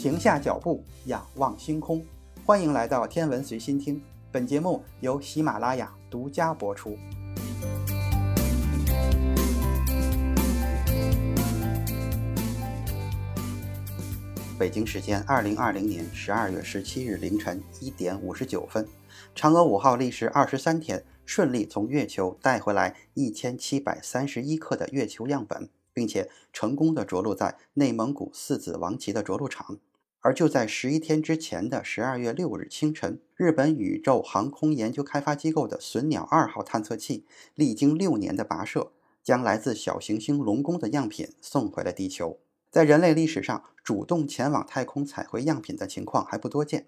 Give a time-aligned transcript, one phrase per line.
[0.00, 2.02] 停下脚步，仰望星空。
[2.46, 4.02] 欢迎来到天文随心听，
[4.32, 6.96] 本节目由喜马拉雅独家播出。
[14.58, 18.88] 北京时间二零二零年十二月十七日凌晨一点五十九分，
[19.36, 29.76] 嫦娥五号历时二十三天，顺利从月球带回来一千七百三十一克的月球样本，并且成功的着陆在内蒙古四子王旗的着陆场。
[30.22, 37.24] 而就在十一天之前的十二月六日清晨，日本宇宙航空研究开发机构的隼鸟二号探测器
[37.54, 42.38] 历经六年的跋涉，将来自小行星龙宫的样品送回了地球。
[42.70, 46.86] 在人类历史上，主动前往太空采回样品的情况还不多见。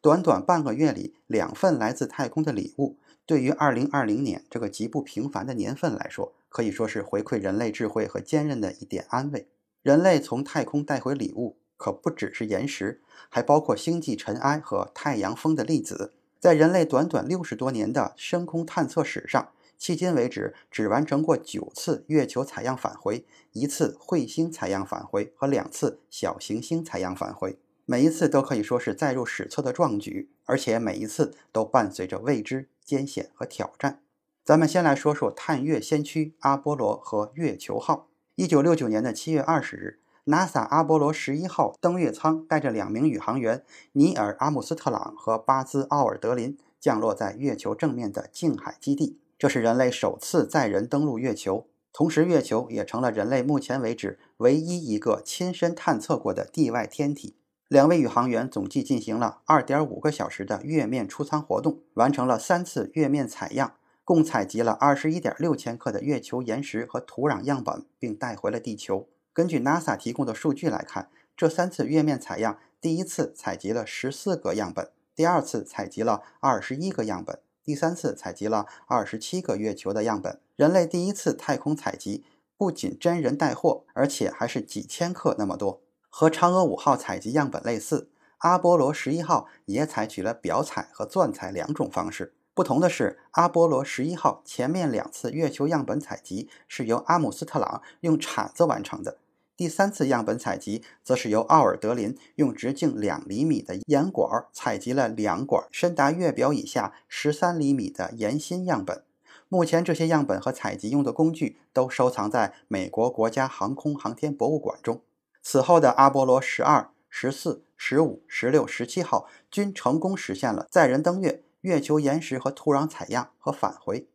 [0.00, 9.48] 短短半个月里，两份来自太空的礼物，对于2020年这个极不平凡的年份来说，可以说是回馈人类智慧和坚韧的一点安慰。
[9.82, 16.12] 人类从太空带回礼物，可不只是岩石，还包括星际尘埃和太阳风的粒子。
[16.38, 19.48] 在人类短短六十多年的深空探测史上，
[19.80, 27.58] 迄今为止，只完成过九次月球采样返回，一次彗星采样返回和两次小行星采样返回。
[27.86, 34.00] 每一次都可以说是载入史册的壮举，而且每一次都伴随着未知、艰险和挑战。
[34.44, 38.08] 咱们先来说说探月先驱阿波罗和月球号。
[38.34, 49.18] 一九六九年的七月二十日，NASA 阿波罗十一号登月舱带着两名宇航员尼尔·阿姆斯特朗和巴兹·奥尔德林降落在月球正面的近海基地。
[49.38, 57.36] 这是人类首次载人登陆月球，同时月球也成了人类目前为止唯一一个亲身探测过的地外天体。
[57.68, 63.72] 两位宇航员总计进行了二点五个小时的月面出舱活动，完成了三次月面采样，
[64.04, 69.06] 共采集了二十一点六千克的月球岩石和土壤样本，并带回了地球。
[69.38, 77.38] 根据 NASA 提供的数据来看，这三次月面采样，第一次采集了十四个样本，第二次采集了二十一个样本。
[77.62, 80.40] 第三次采集了二十七个月球的样本。
[80.56, 82.24] 人类第一次太空采集
[82.56, 85.82] 不仅真人带货，而且还是几千克那么多。
[86.08, 92.34] 和嫦娥五号采集样本类似，阿波罗十一号也采取了表采和钻采两种方式。
[92.52, 99.18] 不同的是，阿波罗十一号前面两次月球样本采集是由阿姆斯特朗用铲子完成的。
[99.58, 109.02] 第三次样本采集，则是由奥尔德林用直径两厘米的岩管采集了两管深达月表以下十三厘米的岩芯样本。
[109.48, 115.02] 目前，这些样本和采集用的工具都收藏在美国国家航空航天博物馆中。
[115.42, 124.06] 此后的阿波罗十二、十四、十五、十六、十七号均成功实现了载人登月、月球岩石和土壤采样和返回，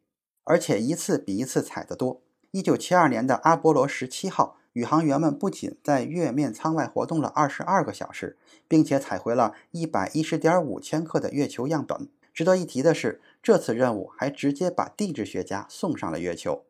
[0.45, 2.21] 而且一次比一次采得多。
[2.51, 4.55] 一九七二年的阿波罗十七号。
[4.73, 12.09] 宇航员们不仅在月面舱外活动了二十二个小时，并且采回了一百一十点五千克的月球样本。
[12.33, 16.63] 值得一提的是，这次任务还直接把地质学家送上了月球。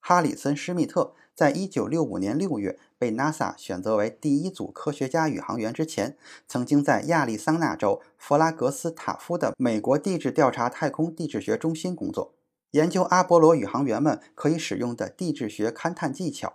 [0.00, 6.16] 哈里森·施密特在一九六五年六月被 NASA 选择为第一组科学家宇航员之前，
[6.48, 12.34] 曾经在亚利桑那州弗拉格斯塔夫的美国地质调查太空地质学中心工作，
[12.70, 16.54] 研究阿波罗宇航员们可以使用的地质学勘探技巧。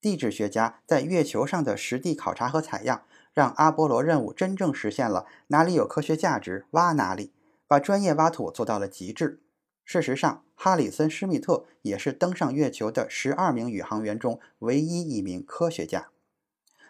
[0.00, 7.32] 地质学家在月球上的实地考察和采样，让阿波罗任务真正实现了哪里有科学价值挖哪里，
[7.66, 9.40] 把专业挖土做到了极致。
[9.84, 16.08] 事实上，哈里森·施密特也是登上月球的十二名宇航员中唯一一名科学家。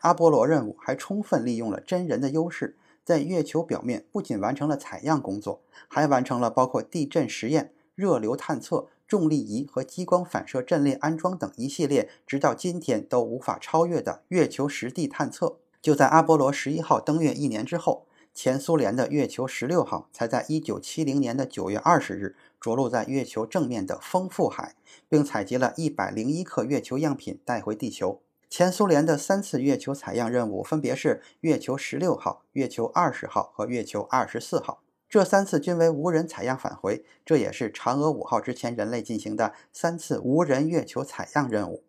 [0.01, 8.89] 阿波罗任务还充分利用了真人的优势，在月球表面不仅完成了采样工作，还完成了包括地震实验、热流探测。
[9.09, 15.57] 重力仪和激光反射阵列安装等一系列，直到今天都无法超越的月球实地探测。
[15.81, 24.75] 就在阿波罗十一号登月一年之后，前苏联的月球十六号才在一九七零年的九月二十日着陆在月球正面的丰富海，
[25.09, 28.21] 并采集了一百零一克月球样品带回地球。
[28.51, 34.83] 前苏联的三次月球采样任务分别是月球十六号、月球二十号和月球二十四号。
[35.09, 41.83] 这三次均为无人采样返回，这也是嫦娥五号之前人类进行的三次无人月球采样任务。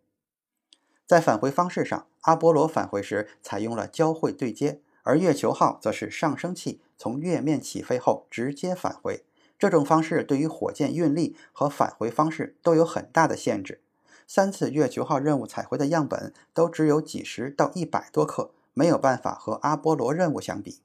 [1.05, 9.25] 在返回方式上，阿波罗返回时采用了交会对接，而月球号则是上升器从月面起飞后直接返回。
[9.57, 13.81] 这种方式对于火箭运力和返回方式都有很大的限制。
[14.25, 20.79] 三次月球号任务采回的样本都只有几十到一百多克，没有办法和阿波罗任务相比。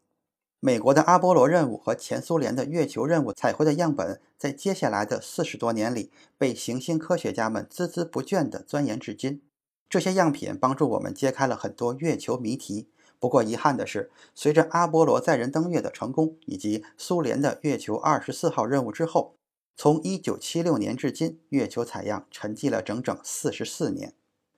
[0.66, 9.42] 美国的阿波罗任务和前苏联的月球任务采回的样本，在接下来的四十多年里，被行星科学家们孜孜不倦地钻研至今。
[9.90, 12.88] 这些样品帮助我们揭开了很多月球谜题，
[13.18, 19.34] 不过遗憾的是，随着阿波罗载人登月的成功以及苏联的月球二十四号任务之后，
[19.76, 24.14] 从一九七六年至今，月球采样沉寂了整整四十四年。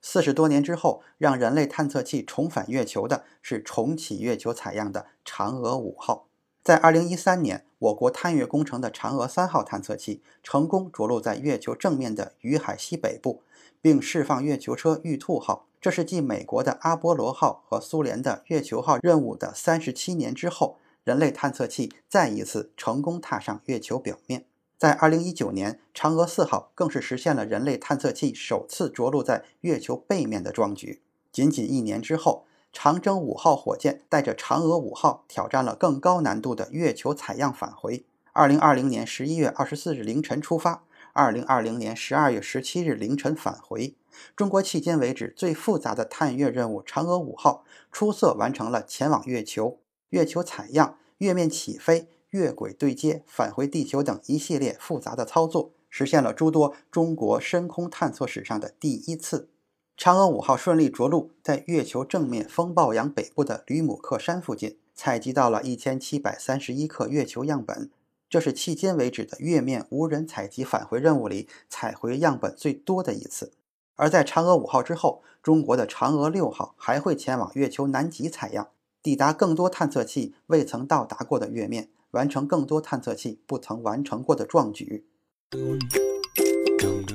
[0.08, 6.28] 四十多年之后，让人类探测器重返月球的是重启月球采样的嫦娥五号。
[6.62, 13.42] 在二零一三年，我国探月工程的嫦娥三号探测器成功着陆在月球正面的雨海西北部，
[13.82, 15.66] 并释放月球车玉兔号。
[15.80, 24.44] 这是继美国的阿波罗号和苏联的月球号任务的三十七年之后，人类探测器再一次成功踏上月球表面。
[24.78, 31.00] 在二零一九年，嫦娥四号更是实现了人类探测器首次着陆在月球背面的壮举。
[31.32, 32.44] 仅仅一年之后，
[32.74, 38.04] 长征五号火箭带着嫦娥五号挑战了更高难度的月球采样返回。
[38.32, 40.84] 二零二零年十一月二十四日凌晨出发，
[41.14, 43.94] 二零二零年十二月十七日凌晨返回。
[44.36, 49.78] 中国迄今为止最复杂的探月任务“嫦娥五号”出色完成了前往月球、
[50.10, 59.48] 月球采样、月面起飞、月轨对接、返回地球等一系列复杂的操作，实现了诸多中国深空探测史上的第一次。
[59.96, 67.90] 嫦娥五号顺利着陆，在月球正面风暴洋北部的吕姆克山附近，采集到了一千七百三十一克月球样本，
[68.28, 73.52] 这是迄今为止的月面无人采集返回任务里采回样本最多的一次。
[73.94, 78.68] 而在嫦娥五号之后，中国的嫦娥六号还会前往月球南极采样，
[79.02, 85.04] 抵达更多探测器未曾到达过的月面，完成更多探测器不曾完成过的壮举。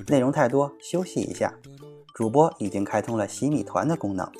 [0.08, 1.56] 内容太多，休息一下。
[2.14, 4.32] 主播已经开通了洗米团的功能，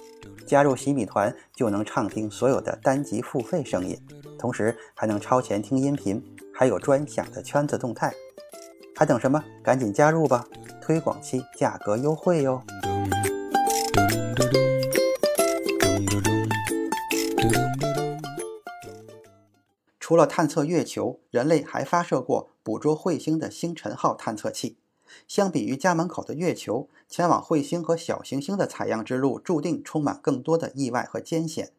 [0.46, 3.98] 加入洗米团就能畅听所有的单集付费声音，
[4.38, 6.24] 同时还能超前听音频，
[6.54, 8.14] 还有专享的圈子动态。
[8.96, 9.44] 还等什么？
[9.64, 10.46] 赶紧加入吧！
[10.80, 12.62] 推广期价格优惠哟。
[20.12, 24.76] 除了探测月球，人类还发射过捕捉彗星的星辰号探测器。
[25.26, 31.72] 相比于家门口的月球，前往彗星和小行星的采样之路注定充满更多的意外和艰险。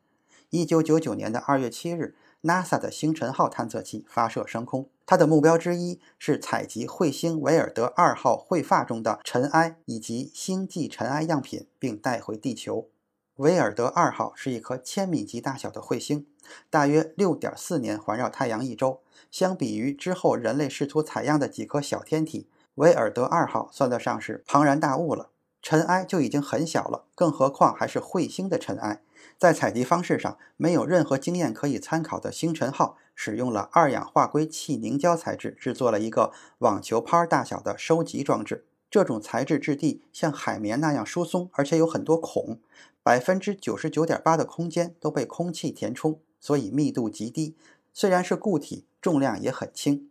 [0.48, 2.14] 一九九九年的二月七日。
[2.40, 12.88] NASA 的星辰号探测器发射升空，它的目标之一是采集彗星韦尔德二号彗发中的尘埃以及星际尘埃样品，并带回地球。
[13.36, 16.26] 韦尔德二号是一颗千米级大小的彗星，
[16.68, 19.00] 大约六点四年环绕太阳一周。
[19.30, 25.30] 相比于之后人类试图采样的几颗小天体，韦尔德二号算得上是庞然大物了。
[25.62, 29.00] 尘埃就已经很小了，更何况还是彗星的尘埃。
[29.38, 38.66] 在采集方式上，没有任何经验可以参考的星辰号，使用了二氧化硅气凝胶材质制作了一个网球拍大小的收集装置。
[38.92, 42.58] 这种材质质地像海绵那样疏松，而且有很多孔，
[43.02, 47.54] 百分之九十九点八的空间都被空气填充，所以密度极低。
[47.94, 50.10] 虽然是固体，重量也很轻。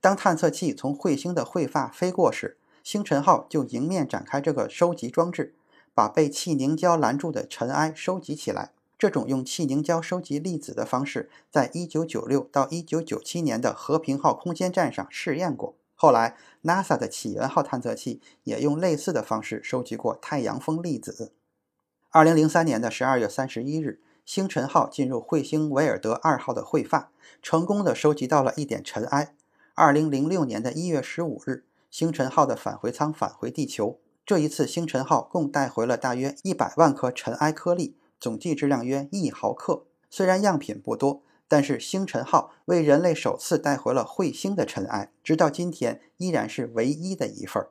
[0.00, 5.54] 当探测器从彗星的彗发飞过时，星辰号就迎面展开这个收集装置。
[5.92, 8.70] 把被气凝胶拦住的尘埃收集起来。
[8.98, 15.74] 这种用气凝胶收集粒子的方式，在1996到1997年的和平号空间站上试验过。
[16.04, 21.32] 后来，NASA 的起源号探测器也用类似的方式收集过太阳风粒子。
[22.12, 29.34] 2003年的12月31日，星辰号进入彗星韦尔德二号的彗发，成功的收集到了一点尘埃。
[29.76, 33.98] 2006年的1月15日，星辰号的返回舱返回地球。
[34.26, 39.86] 这一次，星辰号共带回了大约一百万颗尘埃颗粒，总计质量约一毫克。
[40.10, 47.70] 虽然样品不多，但是星辰号为人类首次带回了彗星的尘埃，直到今天依然是唯一的一份儿。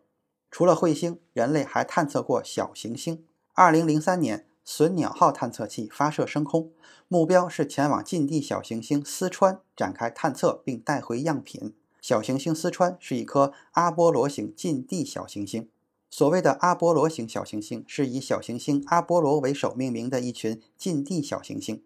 [0.51, 3.25] 除了彗星，人类还探测过小行星。
[3.53, 6.71] 二零零三年，隼鸟号探测器发射升空，
[7.07, 11.75] 目标是前往近地小行星思川展开探测，并带回样品。
[11.99, 15.69] 小行星思川是一颗阿波罗型近地小行星。
[16.09, 21.83] 所谓的阿波罗型小行星是以小行星阿波罗为首命名的一群近地小行星，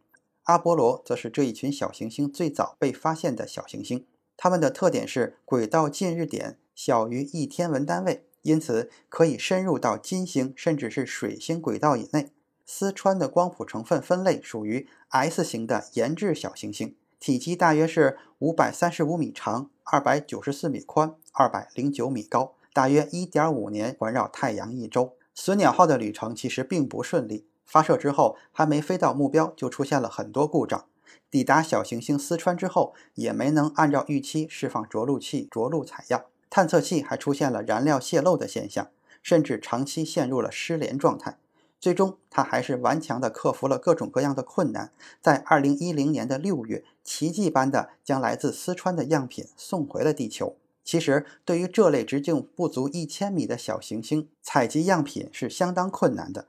[0.47, 4.05] 阿波罗则是这一群小行星最早被发现的小行星。
[4.37, 12.31] 它们的特点是轨道近日点小于一天文单位，因此可以深入到金星甚至是水星轨道以内。
[12.65, 22.53] 四川的光谱成分分类属于 S 型的研制小行星，体积大约是五百三十五米长，二百九十四米宽，二百零九米高。
[22.73, 27.47] 大约一点五年环绕太阳一周，隼鸟号的旅程其实并不顺利。
[27.67, 30.85] 发射之后还没飞到目标，就出现了很多故障。
[31.29, 36.23] 抵达小行星四川之后，也没能按照预期释放着陆器着陆采样。
[36.49, 38.89] 探测器还出现了燃料泄漏的现象，
[39.21, 41.37] 甚至长期陷入了失联状态。
[41.79, 50.55] 最终，他还是顽强地克服了各种各样的困难，在2010年的六月，奇迹般地将来自四川的样品送回了地球。
[50.83, 56.47] 其实，对于这类直径不足一千米的小行星，采集样品是相当困难的。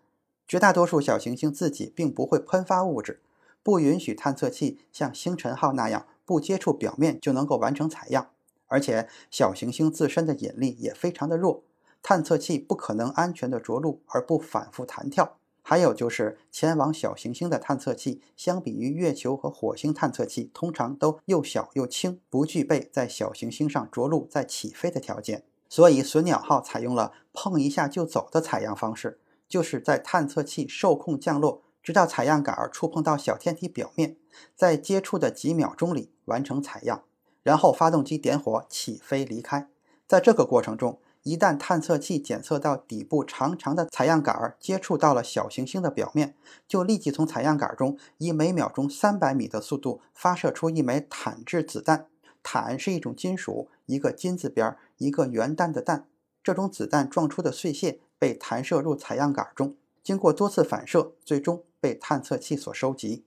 [0.49, 3.21] 绝大多数小行星自己并不会喷发物质，
[3.62, 8.31] 不允许探测器像星辰号那样不接触表面就能够完成采样。
[8.67, 11.62] 而且，小行星自身的引力也非常的弱，
[12.02, 15.37] 探测器不可能安全的着陆而不反复弹跳。
[15.61, 25.45] 还有就是前往小行星的探测器，相比于月球和火星探测器，通常都又小又轻，不具备在小行星上着陆再起飞的条件。
[25.69, 34.17] 所以，隼鸟号采用了碰一下就走的采样方式，就是在探测器受控降落，直到采样杆触碰到小天体表面，
[34.55, 37.05] 在接触的几秒钟里完成采样，
[37.43, 39.69] 然后发动机点火起飞离开。
[40.07, 46.35] 在这个过程中，一旦探测器检测到底部长长的采样杆儿接触到了小行星的表面，
[46.67, 52.07] 就立即从采样杆中以每秒钟三百米的速度发射出一枚坦质子弹。
[52.43, 56.07] 坦是一种金属，一个金字边，一个圆弹的弹。
[56.43, 63.25] 这种子弹撞出的碎屑被弹射入采样杆中，经过多次反射，最终被探测器所收集。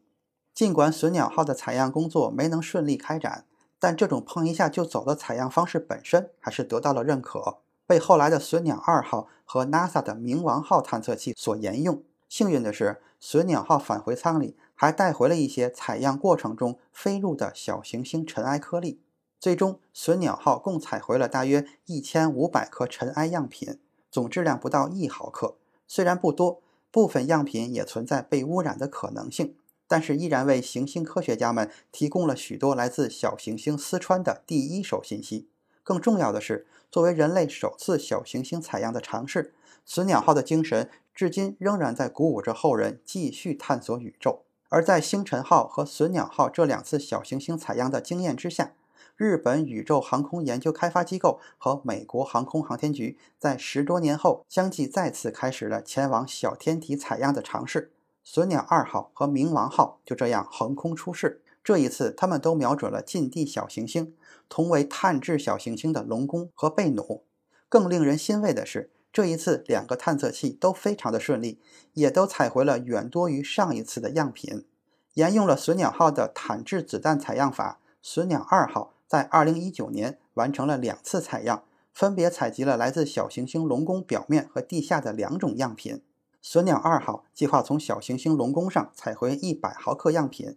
[0.54, 3.46] 尽管隼鸟号的采样工作没能顺利开展，
[3.80, 7.60] 但这种碰一下就走的采样方式本身还是得到了认可。
[7.88, 12.04] 被后来的隼鸟二号和 NASA 的冥王号探测器所沿用。
[12.30, 19.02] 幸运的是，隼鸟号返回舱里还带回了一些采样过程中飞入的小行星尘埃颗粒。
[19.40, 23.80] 最终，隼鸟号共采回了大约一千五百颗尘埃样品，
[24.12, 25.56] 总质量不到一毫克。
[25.88, 29.56] 虽然不多，部分样品也存在被污染的可能性，
[29.88, 35.48] 但是依然为行星科学家们提供了许多来自小行星四川的第一手信息。
[35.84, 39.53] 更重要的是，作为人类首次小行星采样的尝试，
[39.86, 44.44] 隼鸟号的精神至今仍然在鼓舞着后人继续探索宇宙。
[44.70, 48.74] 而在星辰号和隼鸟号这两次小行星采样的经验之下，
[49.22, 57.92] 日本宇宙航空研究开发机构和美国航空航天局在十多年后相继再次开始了前往小天体采样的尝试。
[58.24, 61.44] 隼鸟二号和冥王号就这样横空出世。
[61.63, 64.16] 这一次，他们都瞄准了近地小行星，
[64.50, 67.24] 同为碳质小行星的龙宫和贝努。
[67.70, 71.60] 更令人欣慰的是，这一次两个探测器都非常的顺利，
[71.94, 74.66] 也都采回了远多于上一次的样品。
[75.13, 86.01] 沿用了隼鸟号的坦质子弹采样法，隼鸟二号在2019年完成了两次采样，分别采集了来自小行星龙宫表面和地下的两种样品。
[86.41, 90.56] 隼鸟二号计划从小行星龙宫上采回100毫克样品。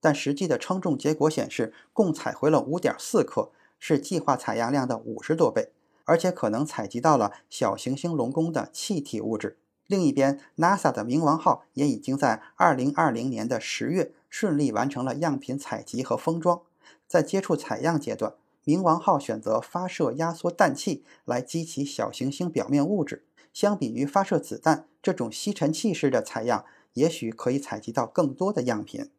[0.00, 5.72] 但实际的称重结果显示，共采回了五点四克，是计划采样量的五十多倍，
[6.04, 9.58] 而且可能采集到了小行星龙宫的气体物质。
[9.88, 16.60] 另一边，NASA 的冥王号也已经在二零二零年的十月顺利完成了样品采集和封装。
[17.06, 18.34] 在接触采样阶段，
[18.64, 29.10] 冥王号选择发射压缩氮气来激起小行星表面物质，相比于发射子弹这种吸尘器式的采样，也许可以采集到更多的样品。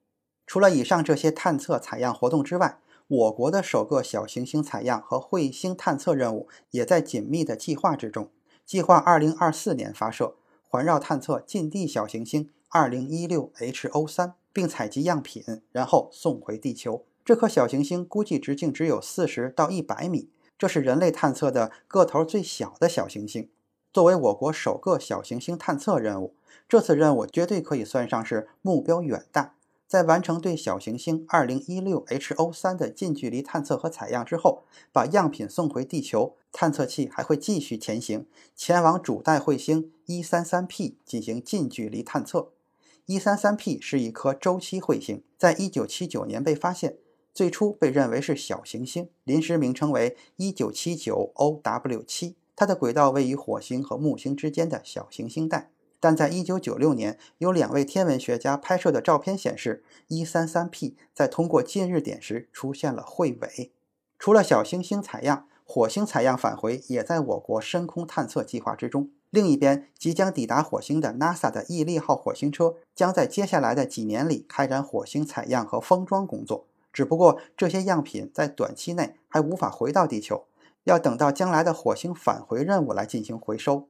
[0.45, 8.29] 除了以上这些探测采样活动之外，我国的首个小行星采样和彗星探测任务也在紧密的计划之中。
[8.65, 10.35] 计划2024年发射，
[10.67, 17.05] 环绕探测近地小行星 2016HO3，并采集样品，然后送回地球。
[17.27, 23.49] 这颗小行星估计直径只有40到100米，这是人类探测的个头最小的小行星。
[23.91, 26.35] 作为我国首个小行星探测任务，
[26.69, 29.55] 这次任务绝对可以算上是目标远大。
[29.85, 42.53] 在完成对小行星 2016HO3 的近距离探测和采样之后，把样品送回地球，探测器还会继续前行，前往主带彗星 133P 进行近距离探测。
[43.07, 46.95] 133P 是一颗周期彗星，在1979年被发现，
[47.37, 55.69] 最初被认为是小行星，临时名称为 1979OW7，它的轨道位于火星和木星之间的小行星带。
[55.99, 63.71] 但在1996年，有两位天文学家拍摄的照片显示，133P 在通过近日点时出现了彗尾。
[64.17, 69.11] 除了小行星采样，火星采样返回也在我国深空探测计划之中。
[69.29, 76.65] 另一边，即将抵达火星的 NASA 的毅力号火星车将在接下来的几年里开展火星采样和封装工作。
[76.97, 80.45] 只不过，这些样品在短期内还无法回到地球，
[80.85, 83.87] 要等到将来的火星返回任务来进行回收。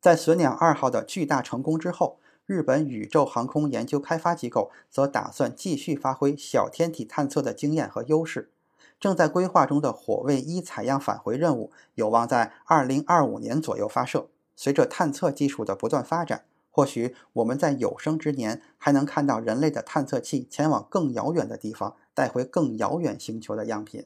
[0.00, 8.50] 在隼鸟二号的巨大成功之后，日本宇宙航空研究开发机构则打算继续发挥小天体探测的经验和优势。
[8.98, 14.28] 正在规划中的火卫一采样返回任务有望在2025年左右发射。
[14.56, 24.04] 随着探测技术的不断发展，或许我们在有生之年还能看到人类的探测器前往更遥远的地方，带回更遥远星球的样品。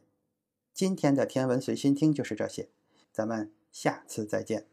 [0.74, 2.68] 今天的天文随心听就是这些，
[3.10, 4.71] 咱们下次再见。